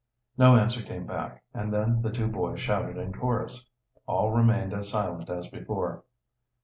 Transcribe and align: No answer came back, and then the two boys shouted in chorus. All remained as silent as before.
No 0.35 0.55
answer 0.55 0.81
came 0.81 1.05
back, 1.05 1.43
and 1.53 1.71
then 1.71 2.01
the 2.01 2.09
two 2.09 2.27
boys 2.27 2.59
shouted 2.59 2.97
in 2.97 3.13
chorus. 3.13 3.69
All 4.07 4.31
remained 4.31 4.73
as 4.73 4.89
silent 4.89 5.29
as 5.29 5.47
before. 5.49 6.03